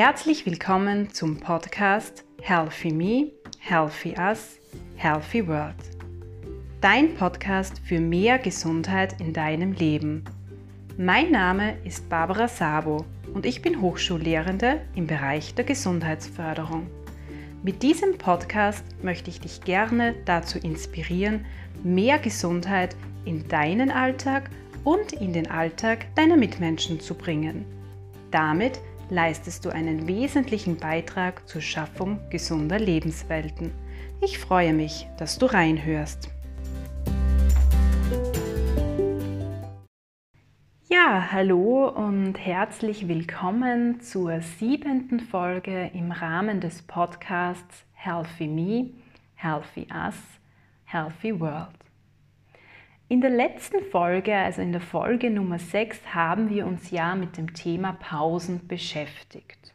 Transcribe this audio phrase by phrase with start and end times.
[0.00, 4.60] Herzlich willkommen zum Podcast Healthy Me, Healthy Us,
[4.94, 5.74] Healthy World.
[6.80, 10.24] Dein Podcast für mehr Gesundheit in deinem Leben.
[10.96, 16.86] Mein Name ist Barbara Sabo und ich bin Hochschullehrende im Bereich der Gesundheitsförderung.
[17.64, 21.44] Mit diesem Podcast möchte ich dich gerne dazu inspirieren,
[21.82, 22.94] mehr Gesundheit
[23.24, 24.48] in deinen Alltag
[24.84, 27.64] und in den Alltag deiner Mitmenschen zu bringen.
[28.30, 28.78] Damit
[29.10, 33.72] leistest du einen wesentlichen Beitrag zur Schaffung gesunder Lebenswelten.
[34.20, 36.30] Ich freue mich, dass du reinhörst.
[40.88, 48.90] Ja, hallo und herzlich willkommen zur siebenten Folge im Rahmen des Podcasts Healthy Me,
[49.34, 50.16] Healthy Us,
[50.84, 51.87] Healthy World.
[53.10, 57.38] In der letzten Folge, also in der Folge Nummer 6, haben wir uns ja mit
[57.38, 59.72] dem Thema Pausen beschäftigt.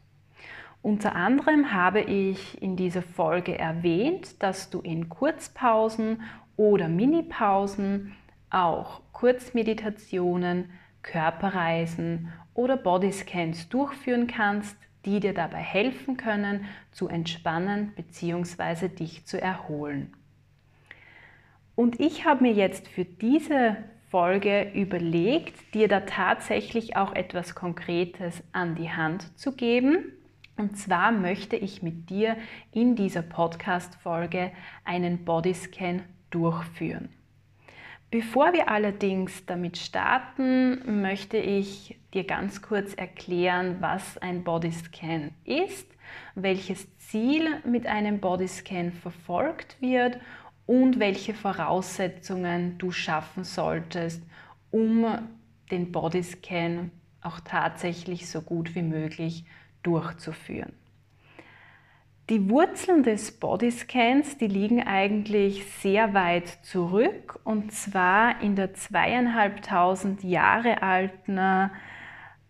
[0.82, 6.22] Unter anderem habe ich in dieser Folge erwähnt, dass du in Kurzpausen
[6.56, 8.14] oder Minipausen
[8.50, 10.70] auch Kurzmeditationen,
[11.02, 18.90] Körperreisen oder Bodyscans durchführen kannst, die dir dabei helfen können, zu entspannen bzw.
[18.90, 20.14] dich zu erholen.
[21.76, 23.76] Und ich habe mir jetzt für diese
[24.10, 30.12] Folge überlegt, dir da tatsächlich auch etwas Konkretes an die Hand zu geben.
[30.56, 32.36] Und zwar möchte ich mit dir
[32.70, 34.52] in dieser Podcast-Folge
[34.84, 37.08] einen Bodyscan durchführen.
[38.12, 45.90] Bevor wir allerdings damit starten, möchte ich dir ganz kurz erklären, was ein Bodyscan ist,
[46.36, 50.20] welches Ziel mit einem Bodyscan verfolgt wird
[50.66, 54.22] und welche Voraussetzungen du schaffen solltest,
[54.70, 55.06] um
[55.70, 59.44] den Bodyscan auch tatsächlich so gut wie möglich
[59.82, 60.72] durchzuführen.
[62.30, 70.24] Die Wurzeln des Bodyscans, die liegen eigentlich sehr weit zurück und zwar in der zweieinhalbtausend
[70.24, 71.70] Jahre alten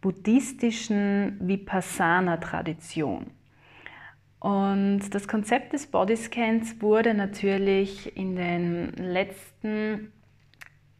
[0.00, 3.32] buddhistischen Vipassana-Tradition.
[4.44, 10.12] Und das Konzept des Bodyscans wurde natürlich in den letzten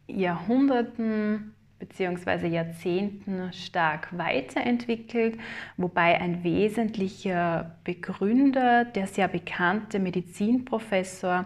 [0.07, 2.47] Jahrhunderten bzw.
[2.47, 5.37] Jahrzehnten stark weiterentwickelt,
[5.77, 11.45] wobei ein wesentlicher Begründer der sehr bekannte Medizinprofessor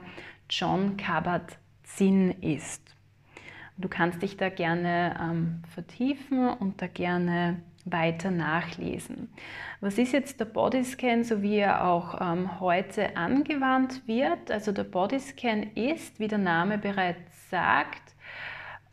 [0.50, 2.96] John Kabat-Zinn ist.
[3.76, 7.62] Du kannst dich da gerne ähm, vertiefen und da gerne
[7.92, 9.30] weiter nachlesen.
[9.82, 14.52] Was ist jetzt der Bodyscan, so wie er auch ähm, heute angewandt wird?
[14.52, 18.16] Also der Bodyscan ist, wie der Name bereits sagt,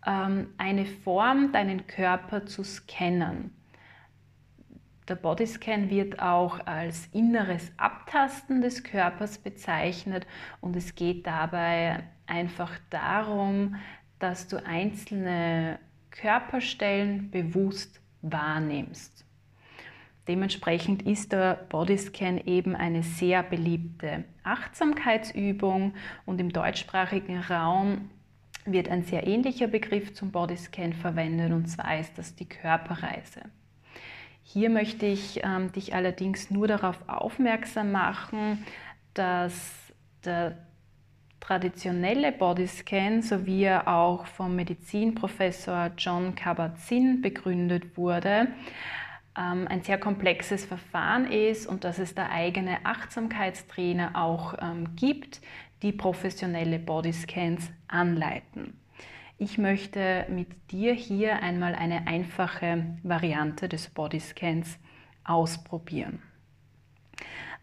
[0.06, 3.52] ähm, eine Form, deinen Körper zu scannen.
[5.08, 10.26] Der Bodyscan wird auch als inneres Abtasten des Körpers bezeichnet
[10.60, 13.76] und es geht dabei einfach darum,
[14.18, 15.78] dass du einzelne
[16.10, 19.25] Körperstellen bewusst wahrnimmst.
[20.28, 25.94] Dementsprechend ist der Bodyscan eben eine sehr beliebte Achtsamkeitsübung
[26.25, 28.10] und im deutschsprachigen Raum
[28.65, 33.43] wird ein sehr ähnlicher Begriff zum Bodyscan verwendet und zwar ist das die Körperreise.
[34.43, 38.65] Hier möchte ich ähm, dich allerdings nur darauf aufmerksam machen,
[39.15, 39.75] dass
[40.25, 40.66] der
[41.41, 48.48] traditionelle Bodyscan, so wie er auch vom Medizinprofessor John Kabat-Zinn begründet wurde,
[49.38, 55.41] ähm, ein sehr komplexes Verfahren ist und dass es da eigene Achtsamkeitstrainer auch ähm, gibt,
[55.82, 58.80] die professionelle Bodyscans anleiten.
[59.38, 64.78] Ich möchte mit dir hier einmal eine einfache Variante des Bodyscans
[65.24, 66.22] ausprobieren.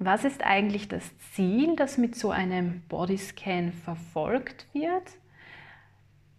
[0.06, 5.14] Was ist eigentlich das Ziel, das mit so einem Bodyscan verfolgt wird?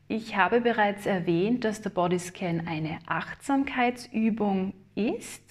[0.06, 5.42] Ich habe bereits erwähnt, dass der Bodyscan eine Achtsamkeitsübung ist.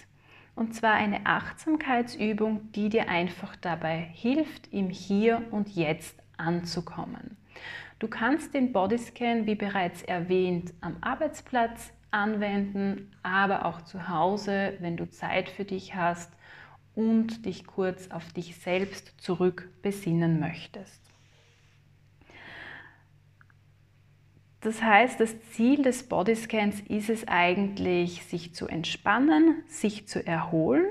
[0.53, 7.35] Und zwar eine Achtsamkeitsübung, die dir einfach dabei hilft, im Hier und Jetzt anzukommen.
[7.97, 14.97] Du kannst den Bodyscan, wie bereits erwähnt, am Arbeitsplatz anwenden, aber auch zu Hause, wenn
[14.97, 16.31] du Zeit für dich hast
[16.95, 21.01] und dich kurz auf dich selbst zurück besinnen möchtest.
[24.63, 30.85] Das heißt, das Ziel des Bodyscans ist es eigentlich, sich zu entspannen, sich zu erholen.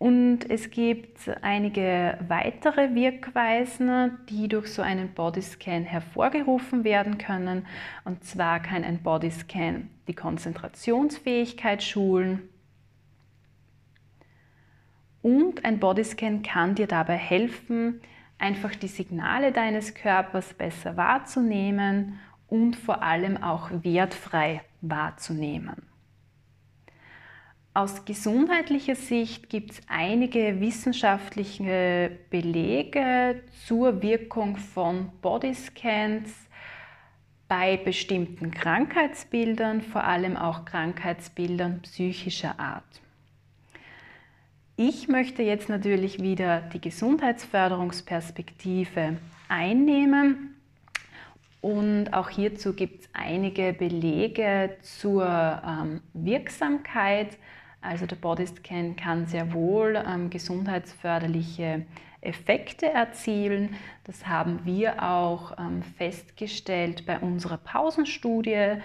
[0.00, 7.66] Und es gibt einige weitere Wirkweisen, die durch so einen Bodyscan hervorgerufen werden können.
[8.04, 12.48] Und zwar kann ein Bodyscan die Konzentrationsfähigkeit schulen,
[15.22, 18.00] Und ein Bodyscan kann dir dabei helfen,
[18.38, 22.18] einfach die Signale deines Körpers besser wahrzunehmen
[22.48, 25.90] und vor allem auch wertfrei wahrzunehmen.
[27.72, 36.34] Aus gesundheitlicher Sicht gibt es einige wissenschaftliche Belege zur Wirkung von Bodyscans
[37.46, 43.00] bei bestimmten Krankheitsbildern, vor allem auch Krankheitsbildern psychischer Art.
[44.82, 50.56] Ich möchte jetzt natürlich wieder die Gesundheitsförderungsperspektive einnehmen
[51.60, 57.36] und auch hierzu gibt es einige Belege zur ähm, Wirksamkeit.
[57.82, 61.84] Also der Bodyscan kann sehr wohl ähm, gesundheitsförderliche
[62.22, 63.76] Effekte erzielen.
[64.04, 68.78] Das haben wir auch ähm, festgestellt bei unserer Pausenstudie,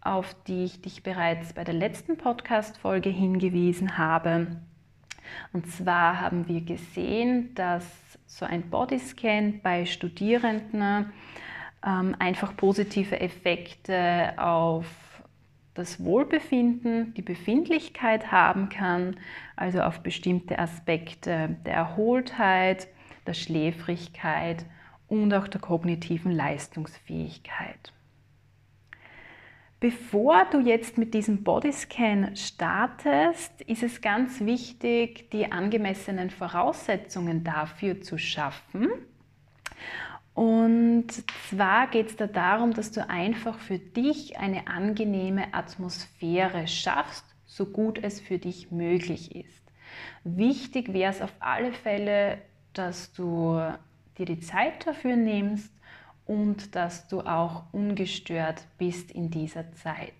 [0.00, 4.48] auf die ich dich bereits bei der letzten Podcast-Folge hingewiesen habe.
[5.52, 7.84] Und zwar haben wir gesehen, dass
[8.26, 11.12] so ein Bodyscan bei Studierenden
[11.86, 14.86] ähm, einfach positive Effekte auf
[15.74, 19.16] das Wohlbefinden, die Befindlichkeit haben kann,
[19.56, 22.88] also auf bestimmte Aspekte der Erholtheit,
[23.26, 24.64] der Schläfrigkeit
[25.08, 27.92] und auch der kognitiven Leistungsfähigkeit.
[29.78, 38.00] Bevor du jetzt mit diesem Bodyscan startest, ist es ganz wichtig, die angemessenen Voraussetzungen dafür
[38.00, 38.88] zu schaffen.
[40.32, 41.08] Und
[41.50, 47.66] zwar geht es da darum, dass du einfach für dich eine angenehme Atmosphäre schaffst, so
[47.66, 49.62] gut es für dich möglich ist.
[50.24, 52.38] Wichtig wäre es auf alle Fälle,
[52.72, 53.60] dass du
[54.16, 55.70] dir die Zeit dafür nimmst
[56.26, 60.12] und dass du auch ungestört bist in dieser Zeit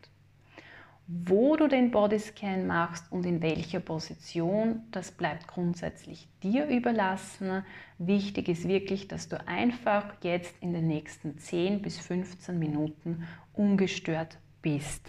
[1.09, 7.65] wo du den Bodyscan machst und in welcher Position, das bleibt grundsätzlich dir überlassen.
[7.99, 13.25] Wichtig ist wirklich, dass du einfach jetzt in den nächsten 10 bis 15 Minuten
[13.55, 15.09] ungestört bist.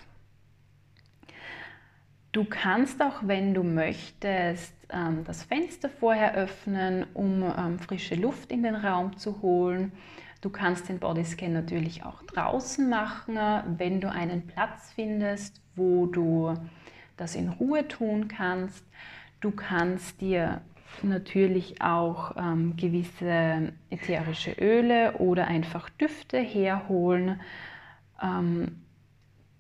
[2.32, 8.52] Du kannst auch, wenn du möchtest, ähm, das Fenster vorher öffnen, um ähm, frische Luft
[8.52, 9.92] in den Raum zu holen.
[10.42, 13.38] Du kannst den Bodyscan natürlich auch draußen machen,
[13.78, 16.54] wenn du einen Platz findest, wo du
[17.18, 18.86] das in Ruhe tun kannst.
[19.42, 20.62] Du kannst dir
[21.04, 27.42] natürlich auch ähm, gewisse ätherische Öle oder einfach Düfte herholen,
[28.22, 28.84] ähm,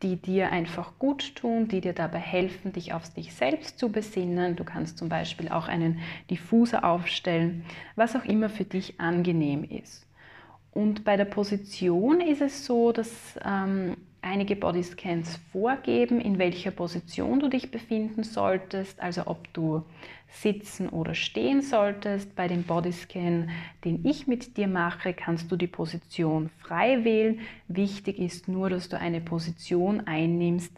[0.03, 4.55] die dir einfach gut tun, die dir dabei helfen, dich auf dich selbst zu besinnen.
[4.55, 7.65] Du kannst zum Beispiel auch einen Diffuser aufstellen,
[7.95, 10.06] was auch immer für dich angenehm ist.
[10.77, 13.09] Und bei der Position ist es so, dass
[13.43, 19.81] ähm, einige Bodyscans vorgeben, in welcher Position du dich befinden solltest, also ob du
[20.29, 22.35] sitzen oder stehen solltest.
[22.35, 23.49] Bei dem Bodyscan,
[23.85, 27.39] den ich mit dir mache, kannst du die Position frei wählen.
[27.67, 30.73] Wichtig ist nur, dass du eine Position einnimmst,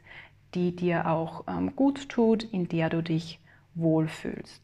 [0.55, 3.37] die dir auch ähm, gut tut, in der du dich
[3.75, 4.61] wohlfühlst.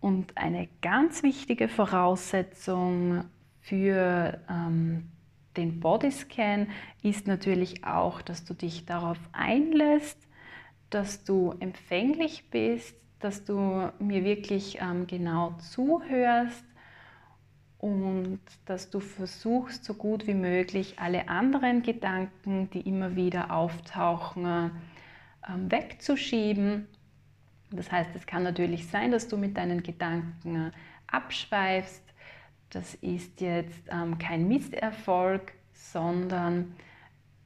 [0.00, 3.24] Und eine ganz wichtige Voraussetzung
[3.68, 5.10] für ähm,
[5.56, 6.68] den Bodyscan
[7.02, 10.18] ist natürlich auch, dass du dich darauf einlässt,
[10.90, 16.64] dass du empfänglich bist, dass du mir wirklich ähm, genau zuhörst
[17.78, 24.70] und dass du versuchst, so gut wie möglich alle anderen Gedanken, die immer wieder auftauchen,
[25.48, 26.86] ähm, wegzuschieben.
[27.70, 30.70] Das heißt, es kann natürlich sein, dass du mit deinen Gedanken äh,
[31.06, 32.07] abschweifst,
[32.70, 36.74] das ist jetzt ähm, kein Misserfolg, sondern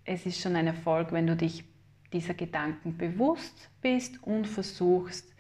[0.05, 1.65] es ist schon ein Erfolg, wenn du dich
[2.13, 5.33] dieser Gedanken bewusst bist und versuchst,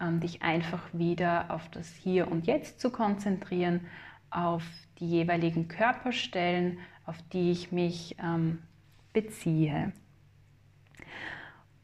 [0.00, 3.86] ähm, dich einfach wieder auf das Hier und Jetzt zu konzentrieren,
[4.30, 4.64] auf
[4.98, 8.58] die jeweiligen Körperstellen, auf die ich mich ähm,
[9.12, 9.92] beziehe.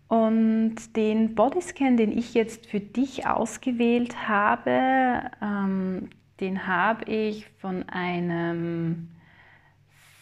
[0.08, 7.88] Und den Bodyscan, den ich jetzt für dich ausgewählt habe, ähm, den habe ich von
[7.88, 9.08] einem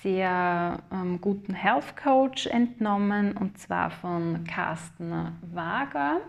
[0.03, 6.21] sehr ähm, guten Health Coach entnommen und zwar von Carsten Wager.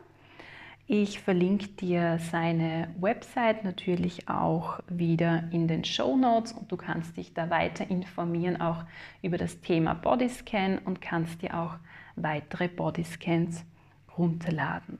[0.87, 7.17] Ich verlinke dir seine Website natürlich auch wieder in den Show Notes und du kannst
[7.17, 8.85] dich da weiter informieren, auch
[9.21, 11.75] über das Thema Bodyscan und kannst dir auch
[12.15, 13.65] weitere Bodyscans
[14.17, 14.99] runterladen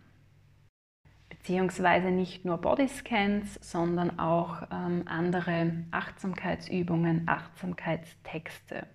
[1.46, 8.88] beziehungsweise nicht nur Bodyscans, sondern auch ähm, andere Achtsamkeitsübungen, Achtsamkeitstexte.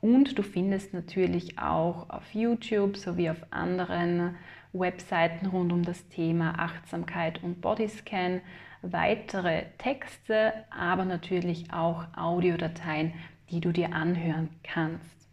[0.00, 4.36] Und du findest natürlich auch auf YouTube sowie auf anderen
[4.72, 8.40] Webseiten rund um das Thema Achtsamkeit und Bodyscan,
[8.82, 13.12] weitere Texte, aber natürlich auch Audiodateien,
[13.50, 15.26] die du dir anhören kannst.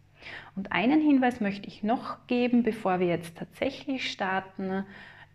[0.56, 4.84] Und einen Hinweis möchte ich noch geben, bevor wir jetzt tatsächlich starten.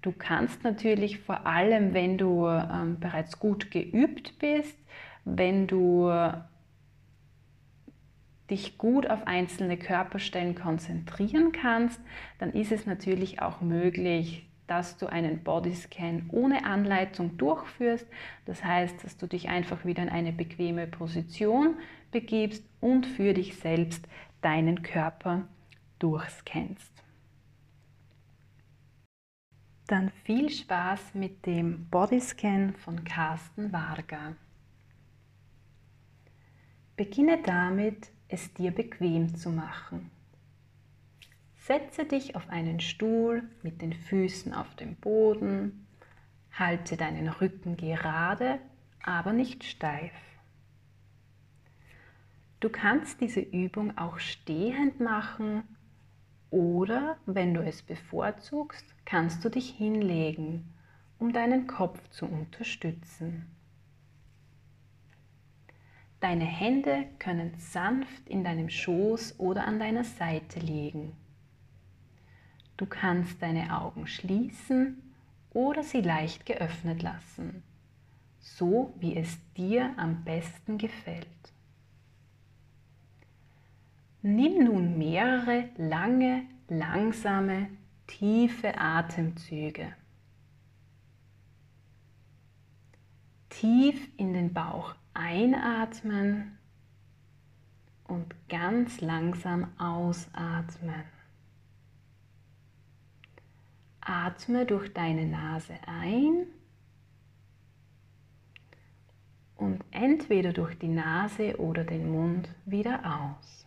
[0.07, 4.79] Du kannst natürlich vor allem, wenn du ähm, bereits gut geübt bist,
[5.25, 6.09] wenn du
[8.49, 11.99] dich gut auf einzelne Körperstellen konzentrieren kannst,
[12.39, 18.07] dann ist es natürlich auch möglich, dass du einen Bodyscan ohne Anleitung durchführst.
[18.45, 21.75] Das heißt, dass du dich einfach wieder in eine bequeme Position
[22.13, 24.07] begibst und für dich selbst
[24.39, 25.49] deinen Körper
[25.99, 26.97] durchscannst.
[29.87, 34.35] Dann viel Spaß mit dem Bodyscan von Carsten Varga.
[36.97, 40.11] Beginne damit, es dir bequem zu machen.
[41.55, 45.87] Setze dich auf einen Stuhl mit den Füßen auf dem Boden,
[46.51, 48.59] halte deinen Rücken gerade,
[49.01, 50.11] aber nicht steif.
[52.59, 55.63] Du kannst diese Übung auch stehend machen
[56.49, 60.73] oder, wenn du es bevorzugst, kannst du dich hinlegen,
[61.19, 63.47] um deinen Kopf zu unterstützen.
[66.19, 71.13] Deine Hände können sanft in deinem Schoß oder an deiner Seite liegen.
[72.75, 75.01] Du kannst deine Augen schließen
[75.51, 77.63] oder sie leicht geöffnet lassen,
[78.39, 81.27] so wie es dir am besten gefällt.
[84.21, 87.69] Nimm nun mehrere lange, langsame,
[88.07, 89.93] tiefe Atemzüge.
[93.49, 96.57] Tief in den Bauch einatmen
[98.07, 101.03] und ganz langsam ausatmen.
[104.01, 106.47] Atme durch deine Nase ein
[109.57, 113.66] und entweder durch die Nase oder den Mund wieder aus.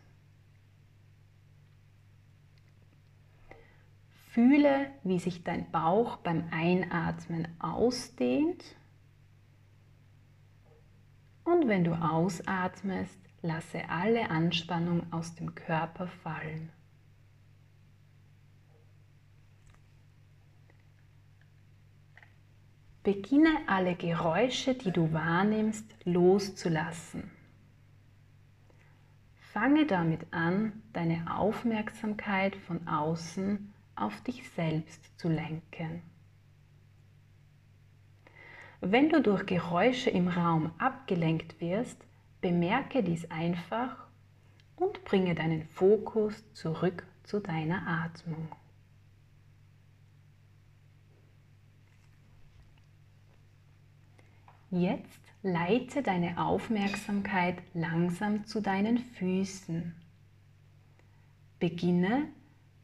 [4.33, 8.65] Fühle, wie sich dein Bauch beim Einatmen ausdehnt
[11.43, 16.71] und wenn du ausatmest, lasse alle Anspannung aus dem Körper fallen.
[23.03, 27.33] Beginne alle Geräusche, die du wahrnimmst, loszulassen.
[29.53, 33.70] Fange damit an, deine Aufmerksamkeit von außen
[34.01, 36.03] auf dich selbst zu lenken.
[38.81, 41.99] Wenn du durch Geräusche im Raum abgelenkt wirst,
[42.41, 44.07] bemerke dies einfach
[44.77, 48.49] und bringe deinen Fokus zurück zu deiner Atmung.
[54.71, 59.95] Jetzt leite deine Aufmerksamkeit langsam zu deinen Füßen.
[61.59, 62.29] Beginne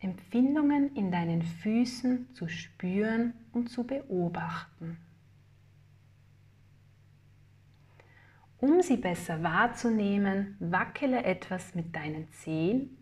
[0.06, 4.98] Empfindungen in deinen Füßen zu spüren und zu beobachten.
[8.58, 12.96] Um sie besser wahrzunehmen, wackele etwas mit deinen Zehen,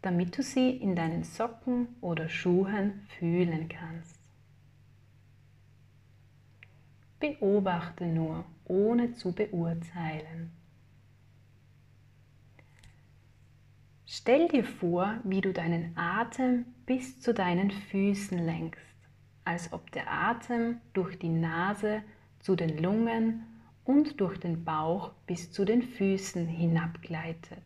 [0.00, 4.20] damit du sie in deinen Socken oder Schuhen fühlen kannst.
[7.18, 10.52] Beobachte nur, ohne zu beurteilen.
[14.20, 18.82] Stell dir vor, wie du deinen Atem bis zu deinen Füßen lenkst,
[19.44, 22.02] als ob der Atem durch die Nase
[22.40, 23.46] zu den Lungen
[23.84, 27.62] und durch den Bauch bis zu den Füßen hinabgleitet.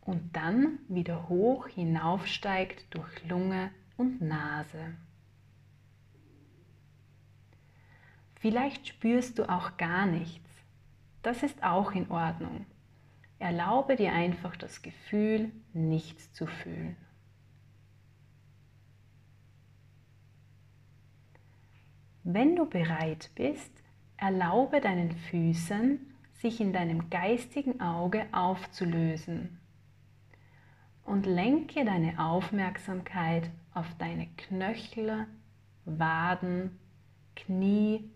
[0.00, 4.94] Und dann wieder hoch hinaufsteigt durch Lunge und Nase.
[8.36, 10.48] Vielleicht spürst du auch gar nichts.
[11.22, 12.64] Das ist auch in Ordnung.
[13.38, 16.96] Erlaube dir einfach das Gefühl, nichts zu fühlen.
[22.24, 23.72] Wenn du bereit bist,
[24.16, 26.00] erlaube deinen Füßen,
[26.32, 29.60] sich in deinem geistigen Auge aufzulösen
[31.04, 35.26] und lenke deine Aufmerksamkeit auf deine Knöchel,
[35.84, 36.78] Waden,
[37.36, 38.10] Knie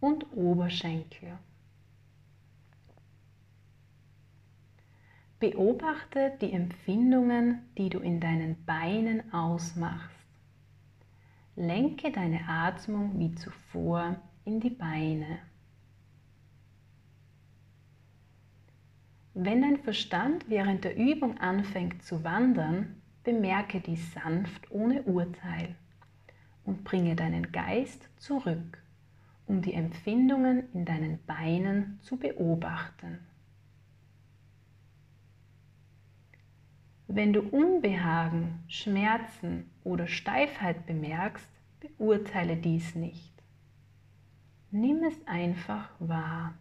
[0.00, 1.38] und Oberschenkel.
[5.50, 10.26] Beobachte die Empfindungen, die du in deinen Beinen ausmachst.
[11.54, 15.38] Lenke deine Atmung wie zuvor in die Beine.
[19.34, 25.76] Wenn dein Verstand während der Übung anfängt zu wandern, bemerke dies sanft ohne Urteil
[26.64, 28.82] und bringe deinen Geist zurück,
[29.46, 33.20] um die Empfindungen in deinen Beinen zu beobachten.
[37.08, 41.48] Wenn du Unbehagen, Schmerzen oder Steifheit bemerkst,
[41.80, 43.32] beurteile dies nicht.
[44.72, 46.54] Nimm es einfach wahr.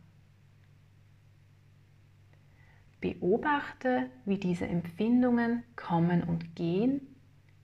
[3.01, 7.01] Beobachte, wie diese Empfindungen kommen und gehen,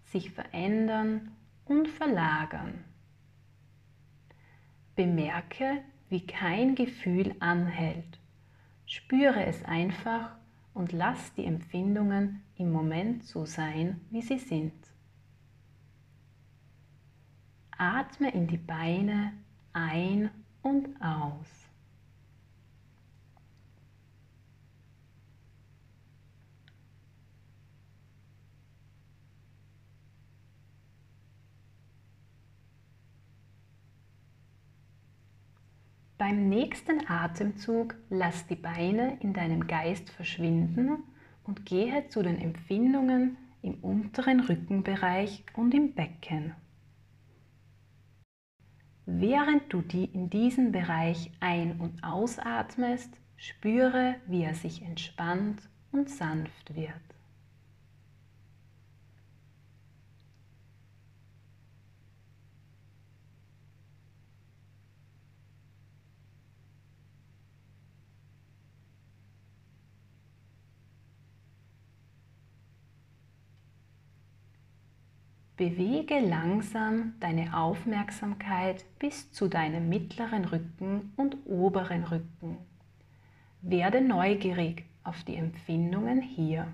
[0.05, 1.31] sich verändern
[1.65, 2.83] und verlagern.
[4.95, 8.19] Bemerke, wie kein Gefühl anhält.
[8.85, 10.35] Spüre es einfach
[10.73, 14.73] und lass die Empfindungen im Moment so sein, wie sie sind.
[17.75, 19.33] Atme in die Beine
[19.73, 20.29] ein
[20.61, 21.47] und aus.
[36.19, 41.03] Beim nächsten Atemzug lass die Beine in deinem Geist verschwinden
[41.51, 46.55] und gehe zu den Empfindungen im unteren Rückenbereich und im Becken.
[49.05, 56.09] Während du die in diesen Bereich ein- und ausatmest, spüre, wie er sich entspannt und
[56.09, 57.10] sanft wird.
[75.61, 82.57] Bewege langsam deine Aufmerksamkeit bis zu deinem mittleren Rücken und oberen Rücken.
[83.61, 86.65] Werde neugierig auf die Empfindungen hier.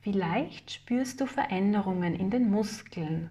[0.00, 3.30] Vielleicht spürst du Veränderungen in den Muskeln,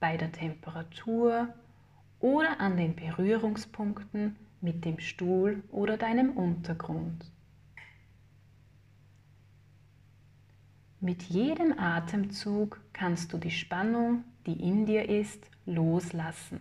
[0.00, 1.48] bei der Temperatur
[2.20, 7.24] oder an den Berührungspunkten mit dem Stuhl oder deinem Untergrund.
[11.00, 16.60] Mit jedem Atemzug kannst du die Spannung, die in dir ist, loslassen.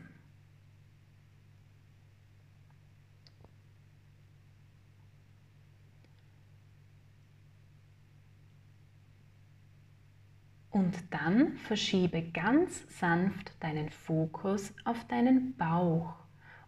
[10.69, 16.13] Und dann verschiebe ganz sanft deinen Fokus auf deinen Bauch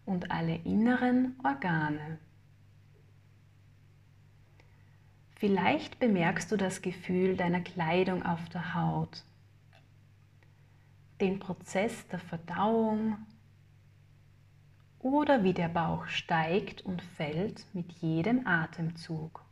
[0.04, 2.18] und alle inneren Organe.
[5.40, 9.24] Vielleicht bemerkst du das Gefühl deiner Kleidung auf der Haut,
[11.18, 13.16] den Prozess der Verdauung
[14.98, 19.42] oder wie der Bauch steigt und fällt mit jedem Atemzug.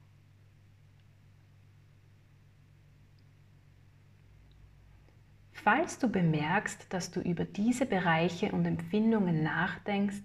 [5.52, 10.20] Falls du bemerkst, dass du über diese Bereiche und Empfindungen nachdenkst,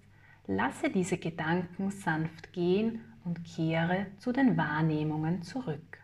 [0.45, 5.99] lasse diese Gedanken sanft gehen und kehre zu den Wahrnehmungen zurück.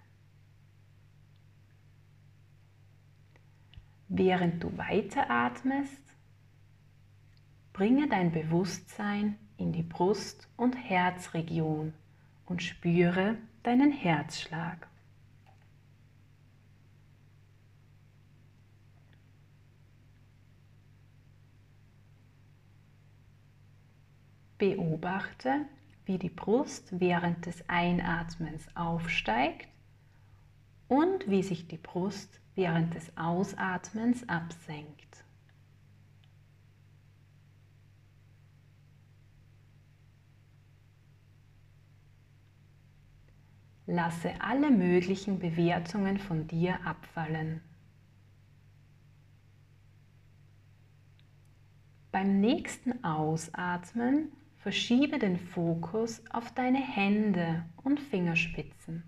[4.07, 6.01] Während du weiteratmest,
[7.73, 11.93] bringe dein Bewusstsein in die Brust- und Herzregion
[12.45, 14.87] und spüre deinen Herzschlag.
[24.57, 25.65] Beobachte,
[26.09, 29.69] wie die Brust während des Einatmens aufsteigt
[30.87, 35.23] und wie sich die Brust während des Ausatmens absenkt.
[43.85, 47.61] Lasse alle möglichen Bewertungen von dir abfallen.
[52.11, 59.03] Beim nächsten Ausatmen Verschiebe den Fokus auf deine Hände und Fingerspitzen.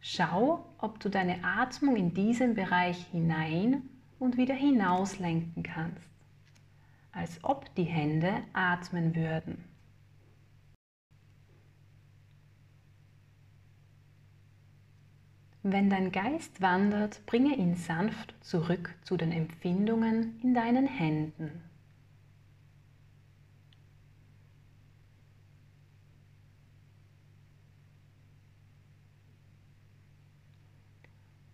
[0.00, 6.10] Schau, ob du deine Atmung in diesen Bereich hinein und wieder hinaus lenken kannst,
[7.12, 9.69] als ob die Hände atmen würden.
[15.62, 21.62] Wenn dein Geist wandert, bringe ihn sanft zurück zu den Empfindungen in deinen Händen.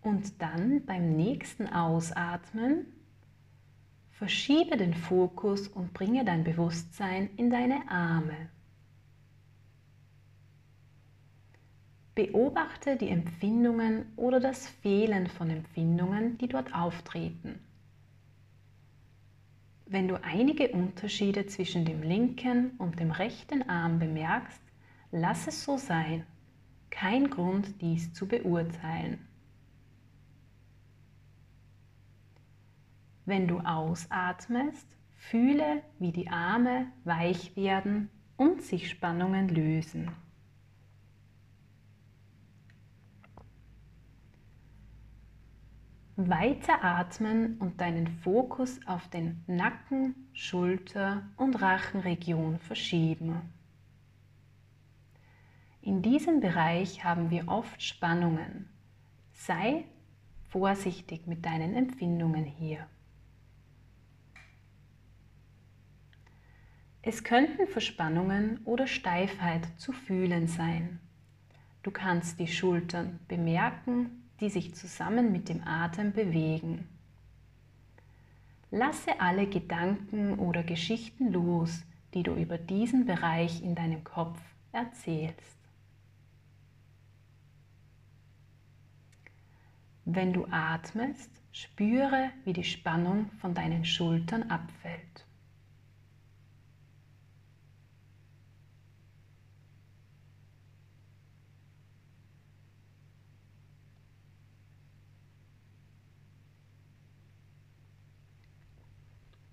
[0.01, 2.85] Und dann beim nächsten Ausatmen
[4.17, 8.49] Verschiebe den Fokus und bringe dein Bewusstsein in deine Arme.
[12.17, 17.59] Beobachte die Empfindungen oder das Fehlen von Empfindungen, die dort auftreten.
[19.85, 24.59] Wenn du einige Unterschiede zwischen dem linken und dem rechten Arm bemerkst,
[25.11, 26.25] lass es so sein.
[26.89, 29.19] Kein Grund, dies zu beurteilen.
[33.25, 40.09] Wenn du ausatmest, fühle, wie die Arme weich werden und sich Spannungen lösen.
[46.19, 53.53] Weiter atmen und deinen Fokus auf den Nacken, Schulter und Rachenregion verschieben.
[55.83, 58.67] In diesem Bereich haben wir oft Spannungen.
[59.31, 59.85] Sei
[60.49, 62.87] vorsichtig mit deinen Empfindungen hier.
[67.03, 70.99] Es könnten Verspannungen oder Steifheit zu fühlen sein.
[71.83, 76.87] Du kannst die Schultern bemerken die sich zusammen mit dem Atem bewegen.
[78.71, 84.39] Lasse alle Gedanken oder Geschichten los, die du über diesen Bereich in deinem Kopf
[84.71, 85.57] erzählst.
[90.05, 95.26] Wenn du atmest, spüre, wie die Spannung von deinen Schultern abfällt.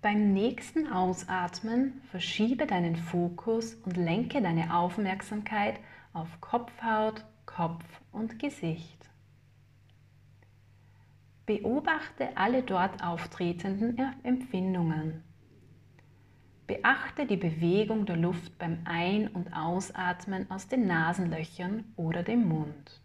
[0.05, 5.79] Beim nächsten Ausatmen verschiebe deinen Fokus und lenke deine Aufmerksamkeit
[6.13, 9.09] auf Kopfhaut, Kopf und Gesicht.
[11.47, 15.23] Beobachte alle dort auftretenden Empfindungen.
[16.67, 23.01] Beachte die Bewegung der Luft beim Ein- und Ausatmen aus den Nasenlöchern oder dem Mund.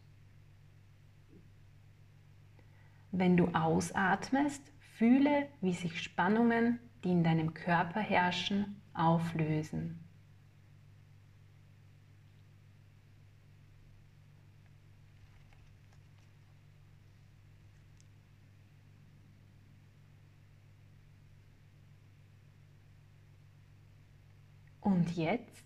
[3.11, 9.99] Wenn du ausatmest, fühle, wie sich Spannungen die in deinem Körper herrschen, auflösen.
[24.81, 25.65] Und jetzt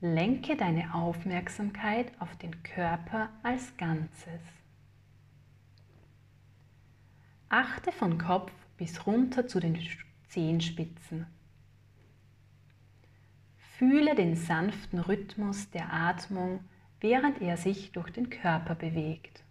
[0.00, 4.40] lenke deine Aufmerksamkeit auf den Körper als Ganzes.
[7.48, 9.76] Achte von Kopf bis runter zu den
[10.30, 11.26] Zehenspitzen.
[13.76, 16.60] Fühle den sanften Rhythmus der Atmung,
[17.00, 19.42] während er sich durch den Körper bewegt.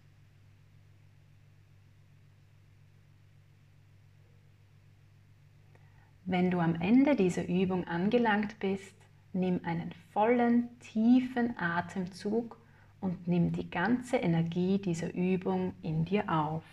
[6.24, 8.94] Wenn du am Ende dieser Übung angelangt bist,
[9.32, 12.56] nimm einen vollen, tiefen Atemzug
[13.00, 16.64] und nimm die ganze Energie dieser Übung in dir auf.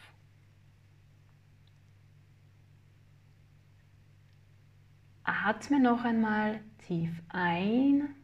[5.28, 8.16] Atme noch einmal tief ein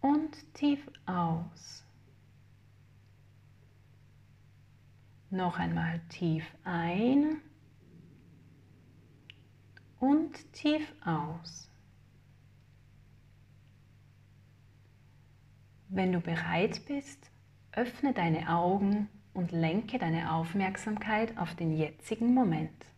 [0.00, 1.84] und tief aus.
[5.30, 7.40] Noch einmal tief ein
[10.00, 11.70] und tief aus.
[15.88, 17.30] Wenn du bereit bist,
[17.70, 22.90] öffne deine Augen und lenke deine Aufmerksamkeit auf den jetzigen Moment.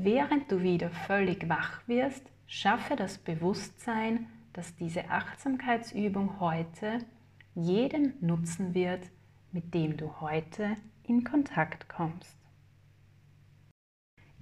[0.00, 7.00] Während du wieder völlig wach wirst, schaffe das Bewusstsein, dass diese Achtsamkeitsübung heute
[7.56, 9.00] jedem nutzen wird,
[9.50, 12.37] mit dem du heute in Kontakt kommst.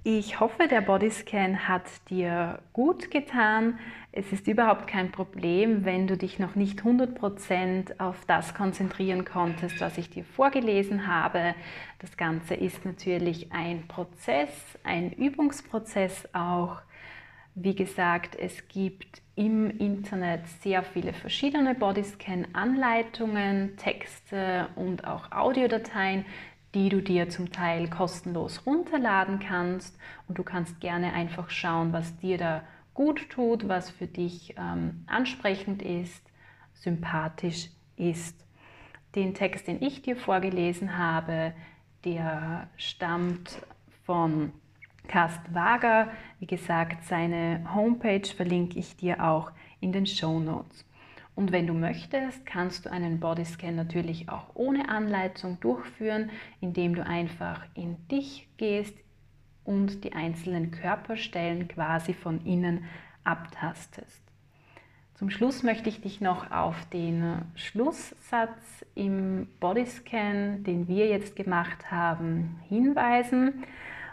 [0.09, 3.81] Ich hoffe, der Bodyscan hat dir gut getan.
[4.13, 9.81] Es ist überhaupt kein Problem, wenn du dich noch nicht 100% auf das konzentrieren konntest,
[9.81, 11.57] was ich dir vorgelesen habe.
[11.99, 16.77] Das Ganze ist natürlich ein Prozess, ein Übungsprozess auch.
[17.57, 26.25] Wie gesagt, es gibt im Internet sehr viele verschiedene Bodyscan-Anleitungen, Texte und auch Audiodateien,
[26.77, 29.99] die du dir zum Teil kostenlos runterladen kannst.
[30.29, 32.63] Und du kannst gerne einfach schauen, was dir da
[32.93, 36.23] gut tut, was für dich ähm, ansprechend ist,
[36.75, 38.45] sympathisch ist.
[39.15, 41.55] Den Text, den ich dir vorgelesen habe,
[42.05, 43.57] der stammt
[44.05, 44.53] von
[45.09, 46.11] Carsten Wager.
[46.41, 50.85] Wie gesagt, seine Homepage verlinke ich dir auch in den Show Notes.
[51.37, 57.05] Und wenn du möchtest, kannst du einen Bodyscan natürlich auch ohne Anleitung durchführen, indem du
[57.05, 58.97] einfach in dich gehst
[59.63, 62.85] und die einzelnen Körperstellen quasi von innen
[63.23, 64.23] abtastest.
[65.15, 71.91] Zum Schluss möchte ich dich noch auf den Schlusssatz im Bodyscan, den wir jetzt gemacht
[71.91, 73.65] haben, hinweisen.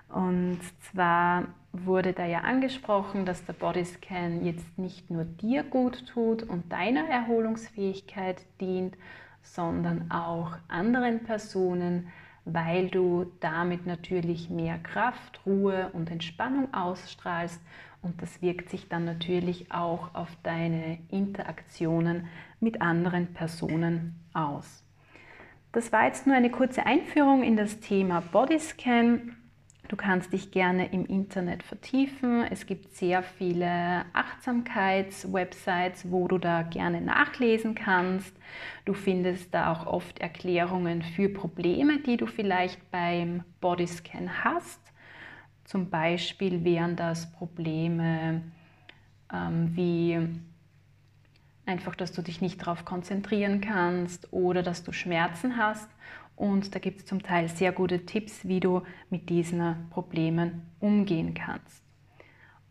[0.09, 6.43] Und zwar wurde da ja angesprochen, dass der Bodyscan jetzt nicht nur dir gut tut
[6.43, 8.95] und deiner Erholungsfähigkeit dient,
[9.41, 12.07] sondern auch anderen Personen,
[12.45, 17.59] weil du damit natürlich mehr Kraft, Ruhe und Entspannung ausstrahlst
[18.03, 22.27] und das wirkt sich dann natürlich auch auf deine Interaktionen
[22.59, 24.83] mit anderen Personen aus.
[25.71, 29.37] Das war jetzt nur eine kurze Einführung in das Thema Bodyscan.
[29.93, 32.43] Du kannst dich gerne im Internet vertiefen.
[32.49, 38.35] Es gibt sehr viele Achtsamkeits-Websites, wo du da gerne nachlesen kannst.
[38.85, 44.81] Du findest da auch oft Erklärungen für Probleme, die du vielleicht beim Bodyscan hast.
[45.63, 48.41] Zum Beispiel wären das Probleme
[49.31, 50.27] ähm, wie
[51.67, 55.87] einfach, dass du dich nicht darauf konzentrieren kannst oder dass du Schmerzen hast
[56.35, 61.33] und da gibt es zum Teil sehr gute Tipps, wie du mit diesen Problemen umgehen
[61.33, 61.83] kannst.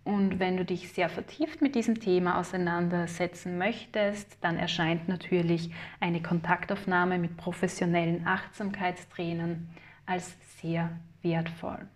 [0.04, 5.70] Und wenn du dich sehr vertieft mit diesem Thema auseinandersetzen möchtest, dann erscheint natürlich
[6.00, 9.68] eine Kontaktaufnahme mit professionellen Achtsamkeitstrainern
[10.04, 10.90] als sehr
[11.22, 11.86] wertvoll.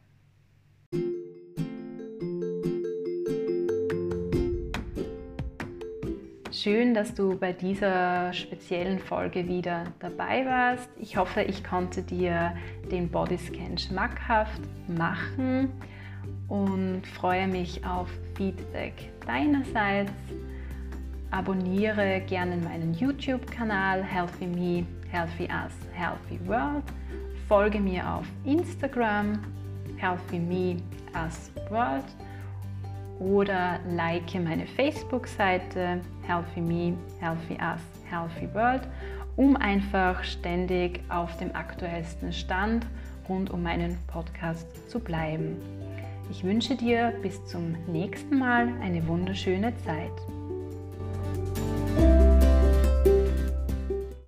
[6.53, 10.89] Schön, dass du bei dieser speziellen Folge wieder dabei warst.
[10.97, 12.57] Ich hoffe, ich konnte dir
[12.91, 15.73] den Bodyscan schmackhaft machen
[16.49, 18.95] und freue mich auf Feedback
[19.27, 20.13] deinerseits.
[21.33, 26.85] Abonniere gerne meinen YouTube-Kanal Healthy Me, Healthy Us, Healthy World.
[27.49, 29.41] Folge mir auf Instagram
[29.97, 30.77] Healthy Me
[31.13, 32.05] Us World
[33.19, 38.83] oder like meine Facebook-Seite Healthy Me, Healthy Us, Healthy World,
[39.37, 42.87] um einfach ständig auf dem aktuellsten Stand
[43.29, 45.57] rund um meinen Podcast zu bleiben.
[46.31, 50.13] Ich wünsche dir bis zum nächsten Mal eine wunderschöne Zeit.